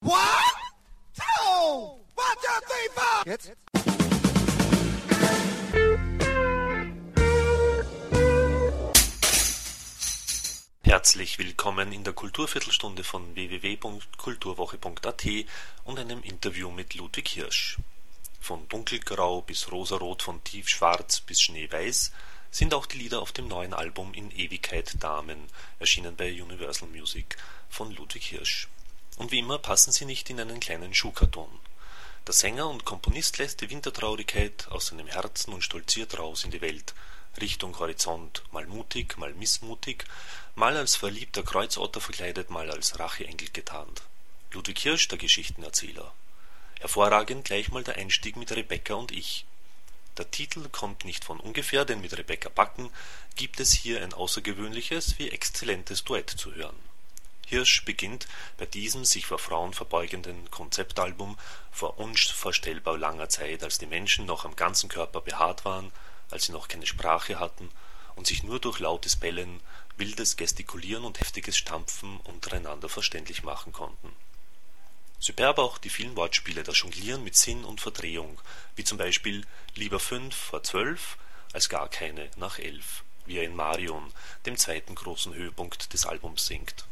[0.00, 0.14] One,
[1.12, 3.26] two, one, two, three, four.
[3.26, 3.52] Jetzt?
[10.84, 15.26] Herzlich willkommen in der Kulturviertelstunde von www.kulturwoche.at
[15.82, 17.78] und einem Interview mit Ludwig Hirsch.
[18.40, 22.12] Von dunkelgrau bis rosarot, von tiefschwarz bis schneeweiß
[22.52, 25.48] sind auch die Lieder auf dem neuen Album In Ewigkeit Damen,
[25.80, 27.36] erschienen bei Universal Music
[27.68, 28.68] von Ludwig Hirsch.
[29.18, 31.50] Und wie immer passen sie nicht in einen kleinen Schuhkarton.
[32.26, 36.60] Der Sänger und Komponist lässt die Wintertraurigkeit aus seinem Herzen und stolziert raus in die
[36.60, 36.94] Welt,
[37.40, 40.04] Richtung Horizont, mal mutig, mal missmutig,
[40.54, 44.02] mal als verliebter Kreuzotter verkleidet, mal als Racheengel getarnt.
[44.52, 46.12] Ludwig Hirsch, der Geschichtenerzähler.
[46.78, 49.46] Hervorragend gleich mal der Einstieg mit Rebecca und ich.
[50.16, 52.90] Der Titel kommt nicht von ungefähr, denn mit Rebecca Backen
[53.34, 56.87] gibt es hier ein außergewöhnliches wie exzellentes Duett zu hören.
[57.48, 61.38] Hirsch beginnt bei diesem sich vor Frauen verbeugenden Konzeptalbum
[61.70, 65.90] vor unvorstellbar langer Zeit, als die Menschen noch am ganzen Körper behaart waren,
[66.30, 67.70] als sie noch keine Sprache hatten
[68.16, 69.60] und sich nur durch lautes Bellen,
[69.96, 74.14] wildes Gestikulieren und heftiges Stampfen untereinander verständlich machen konnten.
[75.18, 78.38] Superb auch die vielen Wortspiele, das Jonglieren mit Sinn und Verdrehung,
[78.76, 81.16] wie zum Beispiel Lieber fünf vor zwölf
[81.54, 84.12] als gar keine nach elf, wie er in Marion,
[84.44, 86.84] dem zweiten großen Höhepunkt des Albums singt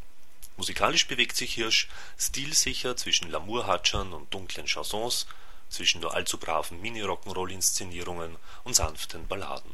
[0.56, 5.26] Musikalisch bewegt sich Hirsch stilsicher zwischen Lamour-Hatschern und dunklen Chansons,
[5.68, 9.72] zwischen nur allzu braven Mini-Rock'n'Roll-Inszenierungen und sanften Balladen.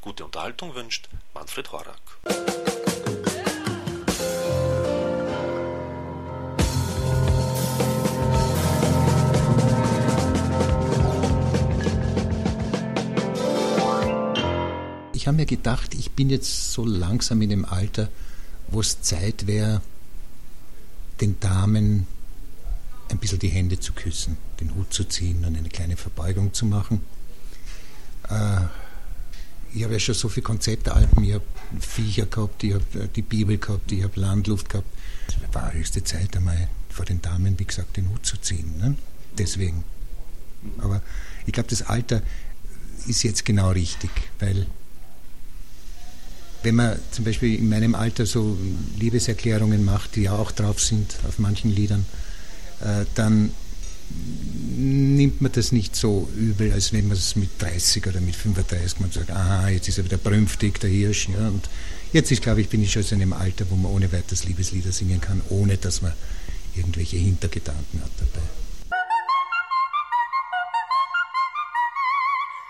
[0.00, 2.00] Gute Unterhaltung wünscht Manfred Horak.
[15.12, 18.08] Ich habe mir gedacht, ich bin jetzt so langsam in dem Alter,
[18.68, 19.82] wo es Zeit wäre,
[21.20, 22.06] den Damen
[23.08, 26.66] ein bisschen die Hände zu küssen, den Hut zu ziehen und eine kleine Verbeugung zu
[26.66, 27.00] machen.
[28.28, 28.62] Äh,
[29.74, 31.44] ich habe ja schon so viele Konzeptalben, ich habe
[31.80, 34.88] Viecher gehabt, ich habe äh, die Bibel gehabt, ich habe Landluft gehabt.
[35.28, 38.78] Es war höchste Zeit einmal vor den Damen, wie gesagt, den Hut zu ziehen.
[38.78, 38.96] Ne?
[39.36, 39.84] Deswegen.
[40.78, 41.02] Aber
[41.44, 42.22] ich glaube, das Alter
[43.06, 44.66] ist jetzt genau richtig, weil
[46.66, 48.58] wenn man zum Beispiel in meinem Alter so
[48.98, 52.04] Liebeserklärungen macht, die ja auch drauf sind auf manchen Liedern,
[52.80, 53.52] äh, dann
[54.76, 58.98] nimmt man das nicht so übel, als wenn man es mit 30 oder mit 35
[58.98, 61.28] man sagt, aha, jetzt ist er wieder brünftig, der Hirsch.
[61.28, 61.70] Ja, und
[62.12, 64.90] jetzt ist, glaube ich, bin ich schon in einem Alter, wo man ohne weiteres Liebeslieder
[64.90, 66.14] singen kann, ohne dass man
[66.74, 68.46] irgendwelche Hintergedanken hat dabei.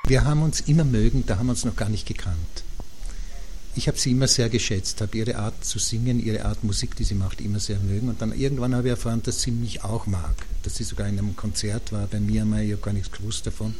[0.07, 2.66] Wir haben uns immer mögen, da haben wir uns noch gar nicht gekannt
[3.77, 7.05] ich habe sie immer sehr geschätzt, habe ihre Art zu singen, ihre Art Musik, die
[7.05, 8.09] sie macht, immer sehr mögen.
[8.09, 11.19] Und dann irgendwann habe ich erfahren, dass sie mich auch mag, dass sie sogar in
[11.19, 13.75] einem Konzert war bei mir einmal, ich habe gar nichts gewusst davon.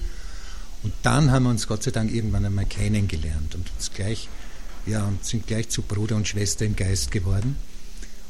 [0.83, 4.29] Und dann haben wir uns Gott sei Dank irgendwann einmal kennengelernt und uns gleich,
[4.85, 7.57] ja, und sind gleich zu Bruder und Schwester im Geist geworden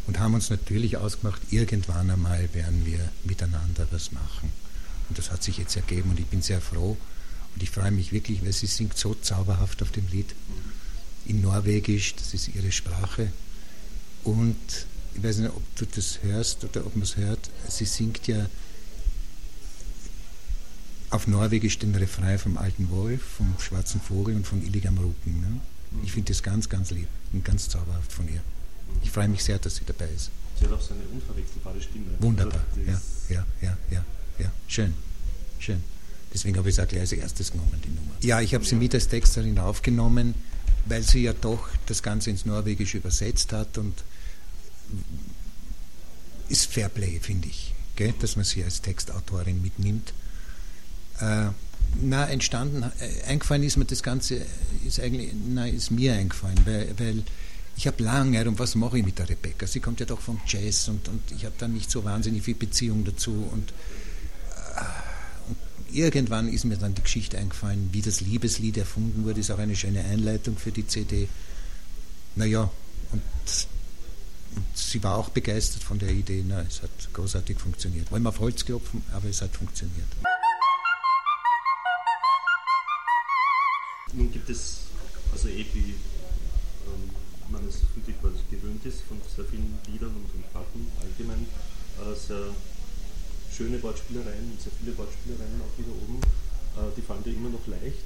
[0.06, 4.52] und haben uns natürlich ausgemacht, irgendwann einmal werden wir miteinander was machen.
[5.08, 6.96] Und das hat sich jetzt ergeben und ich bin sehr froh
[7.54, 10.32] und ich freue mich wirklich, weil sie singt so zauberhaft auf dem Lied
[11.36, 13.30] in Norwegisch, das ist ihre Sprache.
[14.24, 14.56] Und
[15.14, 18.46] ich weiß nicht, ob du das hörst oder ob man es hört, sie singt ja
[21.10, 25.40] auf Norwegisch den Refrain vom Alten Wolf, vom Schwarzen Vogel und von Illigam Ruken.
[25.40, 25.60] Ne?
[26.02, 28.40] Ich finde das ganz, ganz lieb und ganz zauberhaft von ihr.
[29.02, 30.30] Ich freue mich sehr, dass sie dabei ist.
[30.58, 32.06] Sie hat auch so eine unverwechselbare Stimme.
[32.18, 34.04] Wunderbar, also ja, ja, ja, ja,
[34.38, 34.94] ja, schön,
[35.58, 35.82] schön.
[36.32, 38.12] Deswegen habe ich es auch gleich als erstes genommen, die Nummer.
[38.22, 40.34] Ja, ich habe sie mit als Texterin aufgenommen
[40.88, 44.04] weil sie ja doch das Ganze ins Norwegische übersetzt hat und
[46.48, 48.14] ist Fairplay, finde ich, gell?
[48.20, 50.12] dass man sie als Textautorin mitnimmt.
[51.20, 51.46] Äh,
[52.00, 54.42] na, entstanden, äh, eingefallen ist mir das Ganze,
[54.86, 57.22] ist eigentlich, na, ist mir eingefallen, weil, weil
[57.76, 59.66] ich habe lange, und was mache ich mit der Rebecca?
[59.66, 62.54] Sie kommt ja doch vom Jazz und, und ich habe da nicht so wahnsinnig viel
[62.54, 63.72] Beziehung dazu und
[65.92, 69.76] irgendwann ist mir dann die Geschichte eingefallen, wie das Liebeslied erfunden wurde, ist auch eine
[69.76, 71.28] schöne Einleitung für die CD.
[72.34, 72.70] Naja,
[73.12, 73.22] und,
[74.56, 76.44] und sie war auch begeistert von der Idee.
[76.46, 78.10] Na, es hat großartig funktioniert.
[78.10, 80.08] Wollen wir auf Holz klopfen, aber es hat funktioniert.
[84.12, 84.78] Nun gibt es,
[85.32, 85.94] also eh wie
[86.86, 87.10] ähm,
[87.50, 88.02] man es von
[88.50, 91.46] gewöhnt ist, von sehr vielen Liedern und, und Platten allgemein,
[92.00, 92.54] äh, sehr
[93.56, 96.20] schöne Wortspielereien, sehr viele Wortspielereien auch wieder oben.
[96.76, 98.04] Äh, die fallen dir immer noch leicht.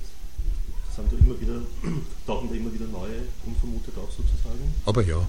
[0.94, 1.60] Sind da immer wieder,
[2.26, 4.74] tauchen da immer wieder neue, unvermutet auf sozusagen.
[4.86, 5.26] Aber ja,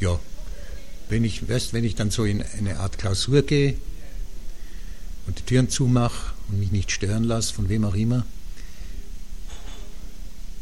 [0.00, 0.18] ja.
[1.08, 3.76] wenn ich, weißt, wenn ich dann so in eine Art Klausur gehe
[5.26, 8.24] und die Türen zumache und mich nicht stören lasse, von wem auch immer,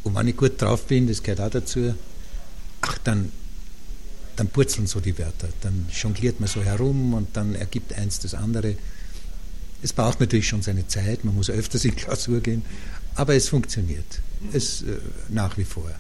[0.05, 1.95] und wenn ich gut drauf bin, das gehört auch dazu,
[2.83, 3.33] ach, dann,
[4.37, 8.35] dann purzeln so die Wörter, dann jongliert man so herum und dann ergibt eins das
[8.35, 8.77] andere.
[9.83, 12.63] Es braucht natürlich schon seine Zeit, man muss öfters in Klausur gehen,
[13.15, 14.21] aber es funktioniert.
[14.53, 14.99] Es äh,
[15.29, 15.91] nach wie vor.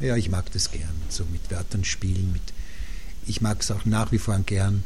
[0.00, 2.42] Ja, ich mag das gern, so mit Wörtern spielen, mit
[3.26, 4.82] ich mag es auch nach wie vor gern,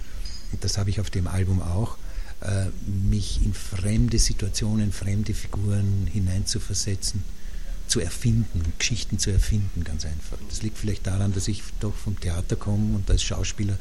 [0.61, 1.97] das habe ich auf dem Album auch,
[2.43, 7.23] äh, mich in fremde Situationen, fremde Figuren hineinzuversetzen,
[7.87, 10.39] zu erfinden, Geschichten zu erfinden, ganz einfach.
[10.49, 13.79] Das liegt vielleicht daran, dass ich doch vom Theater komme und als Schauspieler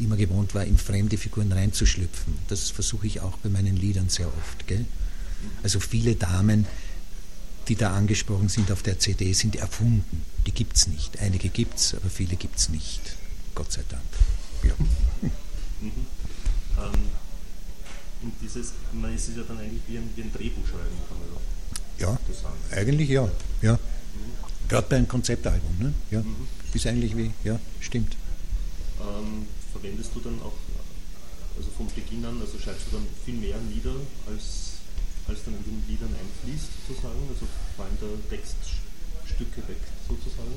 [0.00, 2.34] immer gewohnt war, in fremde Figuren reinzuschlüpfen.
[2.48, 4.66] Das versuche ich auch bei meinen Liedern sehr oft.
[4.66, 4.84] Gell?
[5.62, 6.66] Also viele Damen,
[7.68, 10.22] die da angesprochen sind auf der CD, sind erfunden.
[10.46, 11.20] Die gibt es nicht.
[11.20, 13.16] Einige gibt es, aber viele gibt es nicht.
[13.54, 14.02] Gott sei Dank.
[14.64, 14.74] Ja.
[15.80, 15.90] Mhm.
[16.78, 16.92] Ähm,
[18.22, 21.18] und dieses, man ist es ja dann eigentlich wie ein, wie ein Drehbuch schreiben, kann
[21.18, 21.28] man
[21.98, 22.18] ja,
[22.72, 23.28] eigentlich ja.
[23.62, 23.78] ja.
[24.68, 25.76] Gerade bei einem Konzeptalbum.
[25.78, 25.94] Ne?
[26.10, 26.20] Ja.
[26.20, 26.48] Mhm.
[26.72, 28.16] Ist eigentlich wie, ja, stimmt.
[29.00, 30.54] Ähm, verwendest du dann auch,
[31.56, 33.94] also vom Beginn an, also schreibst du dann viel mehr Lieder,
[34.26, 34.80] als,
[35.28, 37.20] als dann in den Liedern einfließt, sozusagen?
[37.28, 37.46] Also
[37.76, 40.52] fallen da Textstücke weg, sozusagen?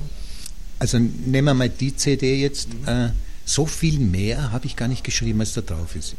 [0.78, 2.68] Also nehmen wir mal die CD jetzt.
[2.72, 2.88] Mhm.
[2.88, 3.10] Äh,
[3.44, 6.16] so viel mehr habe ich gar nicht geschrieben, als da drauf ist.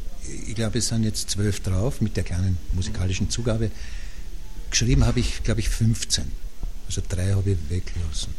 [0.48, 3.70] Ich glaube, es sind jetzt zwölf drauf mit der kleinen musikalischen Zugabe.
[4.70, 6.26] Geschrieben habe ich, glaube ich, 15.
[6.88, 8.34] Also drei habe ich weggelassen.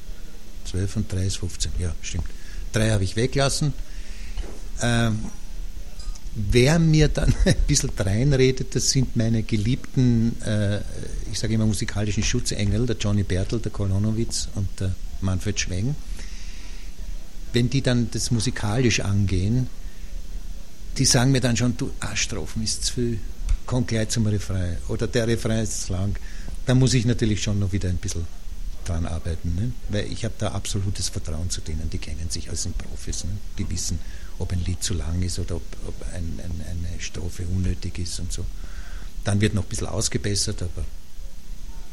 [0.71, 2.25] 12 und 3 ist 15, ja, stimmt.
[2.73, 3.73] Drei habe ich weggelassen.
[4.81, 5.19] Ähm,
[6.35, 10.81] wer mir dann ein bisschen reinredet, das sind meine geliebten, äh,
[11.31, 15.95] ich sage immer musikalischen Schutzengel, der Johnny Bertel, der Kolonowitz und der Manfred Schweng.
[17.53, 19.67] Wenn die dann das musikalisch angehen,
[20.99, 23.19] die sagen mir dann schon, du, A-Strophen ist zu viel,
[23.71, 26.17] komm gleich zum Refrain oder der Refrain ist lang.
[26.67, 28.27] Da muss ich natürlich schon noch wieder ein bisschen
[28.85, 29.73] dran arbeiten, ne?
[29.91, 33.31] weil ich habe da absolutes Vertrauen zu denen, die kennen sich als Profis, ne?
[33.59, 34.01] die wissen,
[34.41, 38.19] ob ein Lied zu lang ist oder ob, ob ein, ein, eine Strophe unnötig ist
[38.19, 38.45] und so.
[39.23, 40.85] Dann wird noch ein bisschen ausgebessert, aber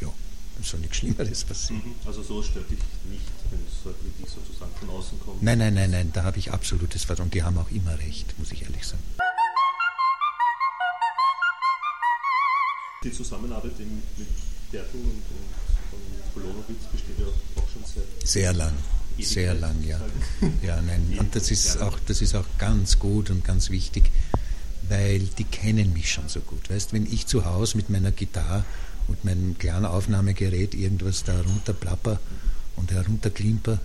[0.02, 0.08] ja,
[0.64, 1.84] soll nichts Schlimmeres passieren.
[1.86, 2.08] Mhm.
[2.08, 3.22] Also so stört dich nicht,
[3.52, 5.44] wenn so Kritik sozusagen von außen kommt?
[5.44, 7.30] Nein, nein, nein, nein, da habe ich absolutes Vertrauen.
[7.30, 9.04] Die haben auch immer recht, muss ich ehrlich sagen.
[13.04, 14.28] Die Zusammenarbeit mit
[14.72, 15.22] Bertel und, und,
[15.94, 18.74] und Polonowitz besteht ja auch schon seit sehr lang.
[19.18, 20.00] Ewigkeit sehr lang, ja.
[20.64, 21.16] ja, nein.
[21.20, 24.10] Und das ist auch, das ist auch ganz gut und ganz wichtig,
[24.90, 26.70] weil die kennen mich schon so gut.
[26.70, 28.66] Weißt, wenn ich zu Hause mit meiner Gitarre
[29.08, 32.20] und meinem kleinen Aufnahmegerät irgendwas da runterplapper
[32.78, 33.80] und herunterklimper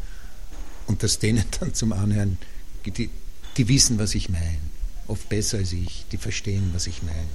[0.87, 2.39] und das denen dann zum Anhören,
[2.87, 3.11] die,
[3.59, 4.59] die wissen, was ich meine.
[5.07, 7.29] Oft besser als ich, die verstehen, was ich meine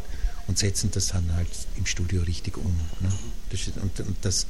[0.48, 2.76] und setzen das dann halt im Studio richtig um.
[3.02, 3.12] Ne?
[3.50, 4.48] Das, und, und das,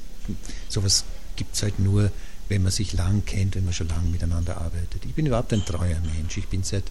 [0.69, 1.05] sowas
[1.35, 2.11] gibt es halt nur,
[2.49, 5.05] wenn man sich lang kennt, wenn man schon lange miteinander arbeitet.
[5.05, 6.37] Ich bin überhaupt ein treuer Mensch.
[6.37, 6.85] Ich bin seit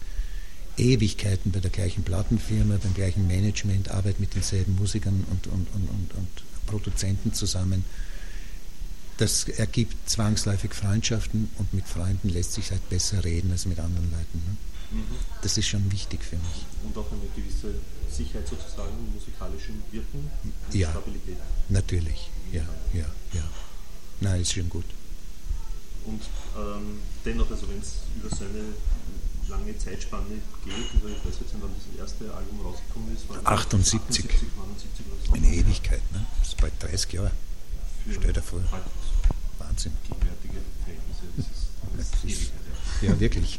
[0.76, 5.88] Ewigkeiten bei der gleichen Plattenfirma, beim gleichen Management, arbeite mit denselben Musikern und, und, und,
[5.88, 7.84] und, und Produzenten zusammen.
[9.18, 14.10] Das ergibt zwangsläufig Freundschaften und mit Freunden lässt sich halt besser reden als mit anderen
[14.10, 14.42] Leuten.
[14.46, 14.98] Ne?
[14.98, 15.04] Mhm.
[15.42, 16.66] Das ist schon wichtig für mich.
[16.84, 17.74] Und auch eine gewisse
[18.10, 21.38] Sicherheit sozusagen im musikalischen Wirken und ja, Stabilität.
[21.68, 23.42] Natürlich, ja, ja, ja.
[24.20, 24.84] Nein, ist schon gut.
[26.04, 26.22] Und
[26.56, 28.74] ähm, dennoch, also wenn es über so eine
[29.48, 33.38] lange Zeitspanne geht, also ich weiß jetzt nicht, wann das erste Album rausgekommen ist, war
[33.44, 34.24] 78.
[34.24, 35.32] 78, 79 oder so.
[35.34, 36.24] Eine Ewigkeit, ne?
[36.38, 37.32] Das ist bald 30 Jahre.
[38.12, 38.60] Stell dir vor.
[39.58, 39.92] Wahnsinn.
[40.06, 42.46] Gegenwärtige Verhältnisse,
[43.02, 43.20] ja.
[43.20, 43.58] wirklich.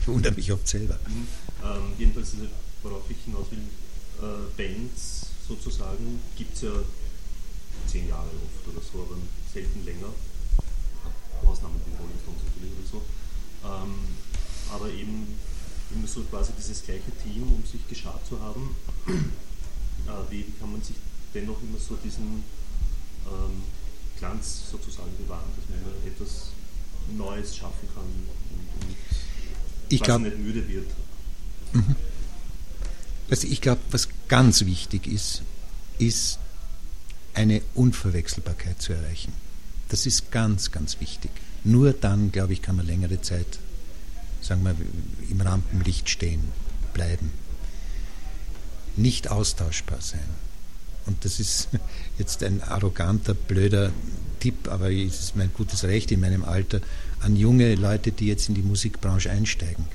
[0.00, 0.98] Ich wundere mich oft selber.
[1.64, 2.34] Ähm, jedenfalls
[2.82, 3.58] worauf ich hinaus will,
[4.22, 6.72] äh, Bands sozusagen gibt es ja
[7.86, 9.18] zehn Jahre oft oder so, aber
[9.52, 10.08] selten länger.
[11.44, 13.02] Ausnahmen wie Rolling Stones natürlich oder so.
[13.64, 13.94] Ähm,
[14.72, 15.38] aber eben
[15.94, 18.76] immer so quasi dieses gleiche Team, um sich geschart zu haben.
[20.06, 20.94] Äh, wie kann man sich
[21.34, 22.44] dennoch immer so diesen
[23.26, 23.62] ähm,
[24.18, 26.50] Glanz sozusagen bewahren, dass man etwas
[27.16, 28.96] Neues schaffen kann und, und
[29.88, 30.88] ich glaub, nicht müde wird?
[31.72, 31.96] Mhm.
[33.30, 35.42] Also ich glaube, was ganz wichtig ist,
[35.98, 36.38] ist
[37.34, 39.32] eine Unverwechselbarkeit zu erreichen.
[39.88, 41.30] Das ist ganz, ganz wichtig.
[41.64, 43.58] Nur dann, glaube ich, kann man längere Zeit,
[44.40, 44.74] sagen wir,
[45.28, 46.40] im Rampenlicht stehen,
[46.94, 47.32] bleiben.
[48.96, 50.28] Nicht austauschbar sein.
[51.06, 51.68] Und das ist
[52.18, 53.92] jetzt ein arroganter, blöder
[54.40, 56.80] Tipp, aber es ist mein gutes Recht in meinem Alter
[57.20, 59.86] an junge Leute, die jetzt in die Musikbranche einsteigen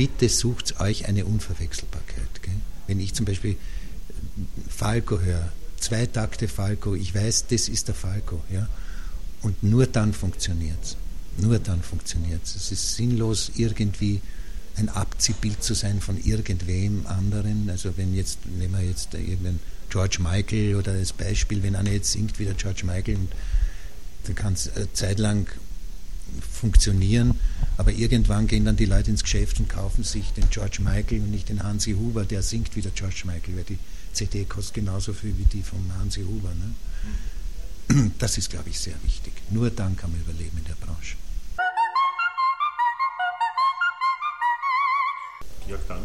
[0.00, 2.42] bitte sucht euch eine Unverwechselbarkeit.
[2.42, 2.54] Gell?
[2.86, 3.56] Wenn ich zum Beispiel
[4.66, 8.40] Falco höre, zwei Takte Falco, ich weiß, das ist der Falco.
[8.50, 8.66] Ja?
[9.42, 10.96] Und nur dann funktioniert es.
[11.36, 12.56] Nur dann funktioniert es.
[12.56, 14.22] Es ist sinnlos, irgendwie
[14.80, 17.70] ein Abziehbild zu sein von irgendwem anderen.
[17.70, 19.60] Also wenn jetzt, nehmen wir jetzt irgendeinen
[19.90, 23.18] George Michael oder als Beispiel, wenn einer jetzt singt wie der George Michael,
[24.24, 25.48] dann kann es eine Zeit lang
[26.52, 27.34] funktionieren,
[27.76, 31.30] aber irgendwann gehen dann die Leute ins Geschäft und kaufen sich den George Michael und
[31.30, 33.78] nicht den Hansi Huber, der singt wie der George Michael, weil die
[34.12, 36.52] CD kostet genauso viel wie die von Hansi Huber.
[36.54, 38.10] Ne?
[38.18, 39.32] Das ist, glaube ich, sehr wichtig.
[39.50, 41.16] Nur dann kann man überleben in der Branche.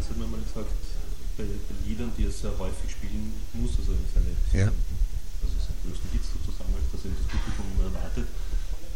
[0.06, 0.70] Danz hat mir mal gesagt,
[1.38, 4.70] bei, bei, Liedern, die er sehr häufig spielen muss, also seine, ja.
[4.70, 8.30] also seine größten Hits sozusagen, dass er das Publikum immer erwartet,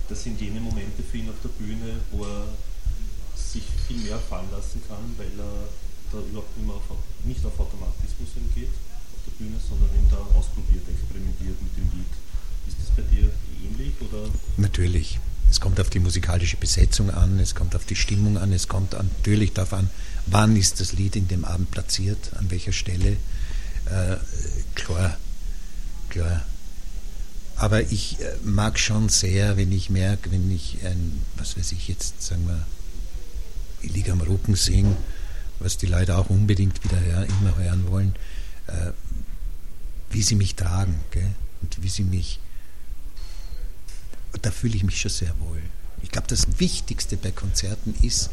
[0.05, 2.45] das sind jene Momente für ihn auf der Bühne, wo er
[3.33, 5.65] sich viel mehr fallen lassen kann, weil er
[6.13, 6.85] da überhaupt nicht, auf,
[7.25, 12.13] nicht auf Automatismus geht auf der Bühne, sondern eben da ausprobiert, experimentiert mit dem Lied.
[12.69, 13.33] Ist das bei dir
[13.65, 13.97] ähnlich?
[14.01, 14.29] Oder?
[14.57, 15.19] Natürlich.
[15.49, 18.93] Es kommt auf die musikalische Besetzung an, es kommt auf die Stimmung an, es kommt
[18.93, 19.89] natürlich darauf an,
[20.31, 23.17] wann ist das Lied in dem Abend platziert, an welcher Stelle.
[23.85, 24.17] Äh,
[24.75, 25.17] klar,
[26.09, 26.45] klar.
[27.55, 31.87] Aber ich äh, mag schon sehr, wenn ich merke, wenn ich ein, was weiß ich
[31.87, 32.65] jetzt, sagen wir,
[33.81, 34.95] ich liege am Rücken singe,
[35.59, 38.15] was die Leute auch unbedingt wieder her, immer hören wollen,
[38.67, 38.91] äh,
[40.09, 41.31] wie sie mich tragen gell?
[41.61, 42.39] und wie sie mich
[44.41, 45.61] da fühle ich mich schon sehr wohl.
[46.01, 48.29] Ich glaube, das Wichtigste bei Konzerten ist,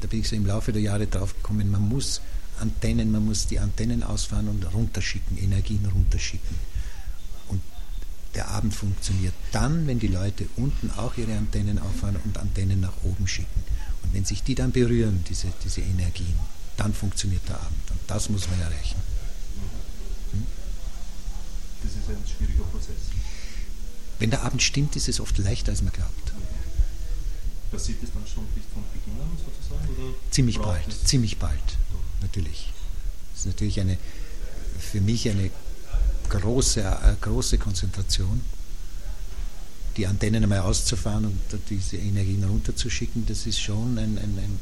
[0.00, 2.20] da bin ich so im Laufe der Jahre drauf gekommen, man muss
[2.60, 6.56] Antennen, man muss die Antennen ausfahren und runterschicken, Energien runterschicken.
[7.48, 7.60] Und
[8.34, 12.94] der Abend funktioniert dann, wenn die Leute unten auch ihre Antennen auffahren und Antennen nach
[13.04, 13.62] oben schicken.
[14.02, 16.34] Und wenn sich die dann berühren, diese, diese Energien,
[16.76, 17.90] dann funktioniert der Abend.
[17.90, 18.96] Und das muss man erreichen.
[20.32, 20.46] Hm?
[21.82, 22.96] Das ist ein schwieriger Prozess.
[24.18, 26.25] Wenn der Abend stimmt, ist es oft leichter, als man glaubt.
[27.70, 29.88] Passiert es dann schon von Beginn an sozusagen?
[29.88, 31.60] Oder ziemlich bald, ziemlich bald,
[32.22, 32.72] natürlich.
[33.32, 33.98] Das ist natürlich eine,
[34.78, 35.50] für mich eine
[36.28, 38.40] große, eine große Konzentration,
[39.96, 44.60] die Antennen einmal auszufahren und diese Energien runterzuschicken, das ist schon ein, ein, ein,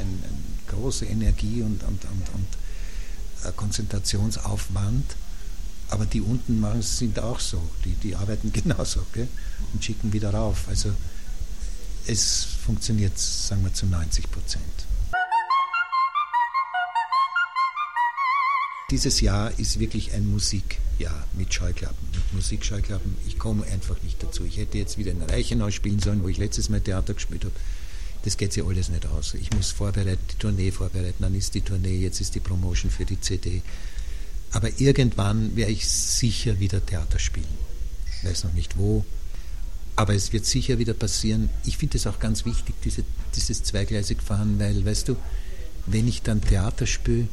[0.00, 0.34] ein
[0.68, 5.16] große Energie und, und, und, und Konzentrationsaufwand
[5.90, 7.62] aber die unten machen, sind auch so.
[7.84, 9.28] Die, die arbeiten genauso gell?
[9.72, 10.66] und schicken wieder rauf.
[10.68, 10.90] Also
[12.06, 14.62] es funktioniert, sagen wir, zu 90 Prozent.
[18.90, 23.16] Dieses Jahr ist wirklich ein Musikjahr mit Scheuklappen, mit Musikscheuklappen.
[23.26, 24.44] Ich komme einfach nicht dazu.
[24.44, 27.54] Ich hätte jetzt wieder in Reichenau spielen sollen, wo ich letztes Mal Theater gespielt habe.
[28.24, 29.34] Das geht sich alles nicht aus.
[29.34, 33.04] Ich muss vorbereiten, die Tournee vorbereiten, dann ist die Tournee, jetzt ist die Promotion für
[33.04, 33.62] die CD.
[34.52, 37.46] Aber irgendwann werde ich sicher wieder Theater spielen.
[38.18, 39.04] Ich weiß noch nicht wo,
[39.96, 41.50] aber es wird sicher wieder passieren.
[41.64, 43.04] Ich finde es auch ganz wichtig, diese,
[43.36, 45.16] dieses zweigleisig fahren, weil, weißt du,
[45.86, 47.28] wenn ich dann Theater spiele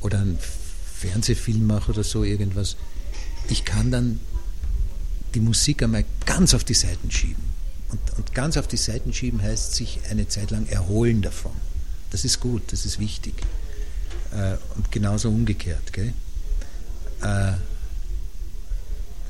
[0.00, 0.38] oder einen
[0.96, 2.76] Fernsehfilm mache oder so irgendwas,
[3.48, 4.20] ich kann dann
[5.34, 7.42] die Musik einmal ganz auf die Seiten schieben.
[7.90, 11.52] Und, und ganz auf die Seiten schieben heißt sich eine Zeit lang erholen davon.
[12.10, 13.34] Das ist gut, das ist wichtig.
[14.32, 15.92] Äh, und genauso umgekehrt.
[15.92, 16.12] Gell?
[17.22, 17.52] Äh,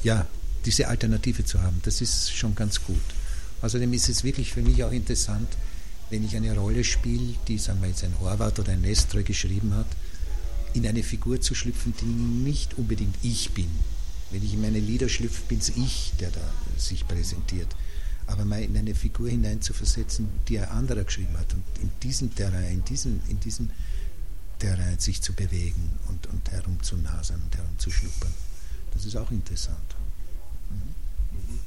[0.02, 0.26] ja,
[0.64, 3.00] diese Alternative zu haben, das ist schon ganz gut.
[3.62, 5.48] Außerdem ist es wirklich für mich auch interessant,
[6.10, 9.74] wenn ich eine Rolle spiele, die, sagen wir jetzt ein Horvath oder ein Nestre geschrieben
[9.74, 9.86] hat,
[10.74, 13.70] in eine Figur zu schlüpfen, die nicht unbedingt ich bin.
[14.30, 16.40] Wenn ich in meine Lieder schlüpfe, bin es ich, der da
[16.76, 17.68] sich präsentiert.
[18.26, 22.72] Aber mal in eine Figur hineinzuversetzen, die ein anderer geschrieben hat und in diesem Terrain,
[22.72, 23.70] in diesem, in diesem
[24.60, 28.32] Terrain sich zu bewegen und, und herumzunasern und herumzuschnuppern.
[28.92, 29.96] Das ist auch interessant.
[30.70, 31.58] Mhm.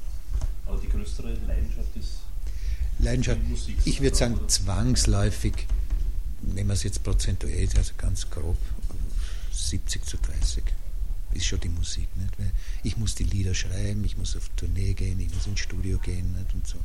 [0.66, 2.10] Aber die größere Leidenschaft ist
[2.98, 3.76] Leidenschaft, Musik.
[3.84, 5.66] Ich würde sagen, zwangsläufig,
[6.42, 8.56] nehmen wir es jetzt prozentuell, also ganz grob,
[9.52, 10.62] 70 zu 30
[11.34, 12.08] ist schon die Musik.
[12.16, 12.38] Nicht?
[12.38, 15.98] Weil ich muss die Lieder schreiben, ich muss auf Tournee gehen, ich muss ins Studio
[15.98, 16.54] gehen nicht?
[16.54, 16.78] und so.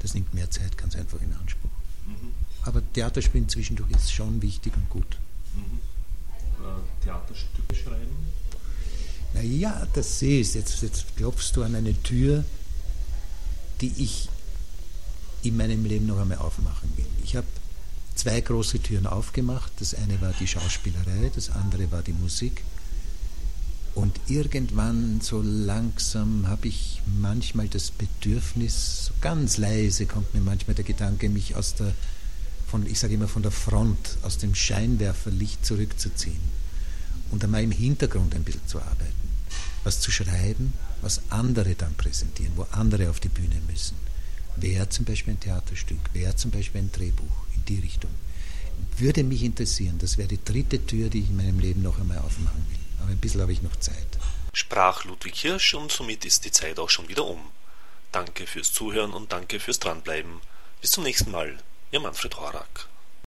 [0.00, 1.70] Das nimmt mehr Zeit ganz einfach in Anspruch.
[2.06, 2.32] Mhm.
[2.62, 5.18] Aber Theaterspielen zwischendurch ist schon wichtig und gut.
[5.54, 5.80] Mhm.
[6.64, 8.16] Äh, Theaterstücke schreiben?
[9.44, 12.44] Naja, das siehst jetzt, jetzt klopfst du an eine Tür,
[13.82, 14.30] die ich
[15.42, 17.04] in meinem Leben noch einmal aufmachen will.
[17.22, 17.46] Ich habe
[18.14, 19.70] zwei große Türen aufgemacht.
[19.80, 22.64] Das eine war die Schauspielerei, das andere war die Musik.
[23.94, 30.74] Und irgendwann so langsam habe ich manchmal das Bedürfnis, so ganz leise kommt mir manchmal
[30.74, 31.92] der Gedanke, mich aus der,
[32.66, 36.40] von, ich sage immer von der Front, aus dem Scheinwerferlicht zurückzuziehen
[37.30, 39.33] und einmal im Hintergrund ein bisschen zu arbeiten.
[39.84, 40.72] Was zu schreiben,
[41.02, 43.96] was andere dann präsentieren, wo andere auf die Bühne müssen.
[44.56, 48.10] Wer zum Beispiel ein Theaterstück, wer zum Beispiel ein Drehbuch in die Richtung.
[48.98, 52.18] Würde mich interessieren, das wäre die dritte Tür, die ich in meinem Leben noch einmal
[52.18, 54.18] aufmachen will aber ein bisschen habe ich noch Zeit.
[54.54, 57.40] Sprach Ludwig Hirsch und somit ist die Zeit auch schon wieder um.
[58.12, 60.40] Danke fürs Zuhören und danke fürs Dranbleiben.
[60.80, 61.58] Bis zum nächsten Mal.
[61.90, 62.88] Ihr Manfred Horak.